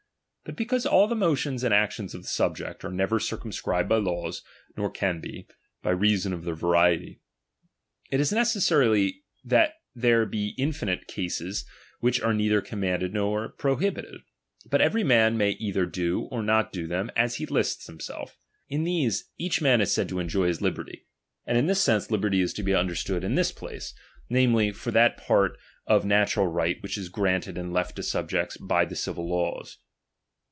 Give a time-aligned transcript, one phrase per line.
[0.43, 3.97] But because all the '"^"^ motions and actions of subjects are never circum scribed by
[3.99, 4.43] laws,
[4.75, 5.47] nor can be,
[5.83, 7.21] by reason of their variety;
[8.09, 11.63] it is necessary that there be infinite cases
[12.01, 14.23] which are neither commanded nor prohibited,
[14.69, 18.37] but every man may either do or not do them as he lists himself.
[18.67, 21.05] In these, each man is said to enjoy his liberty;
[21.45, 23.93] and in this sense liberty is to be under stood in this place,
[24.29, 25.57] namely, for that part
[25.87, 29.77] of natural right which is granted and left to subjects by the civil laws.